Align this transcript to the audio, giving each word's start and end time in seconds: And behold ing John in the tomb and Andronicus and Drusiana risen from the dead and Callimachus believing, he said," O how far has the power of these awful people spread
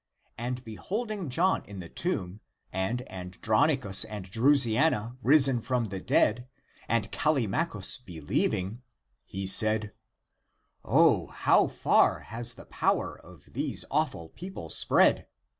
And 0.35 0.65
behold 0.65 1.11
ing 1.11 1.29
John 1.29 1.61
in 1.65 1.79
the 1.79 1.87
tomb 1.87 2.39
and 2.73 3.07
Andronicus 3.07 4.03
and 4.03 4.25
Drusiana 4.31 5.15
risen 5.21 5.61
from 5.61 5.89
the 5.89 5.99
dead 5.99 6.47
and 6.89 7.11
Callimachus 7.11 7.99
believing, 8.03 8.81
he 9.27 9.45
said," 9.45 9.93
O 10.83 11.27
how 11.27 11.67
far 11.67 12.21
has 12.21 12.55
the 12.55 12.65
power 12.65 13.15
of 13.21 13.53
these 13.53 13.85
awful 13.91 14.29
people 14.29 14.71
spread 14.71 15.27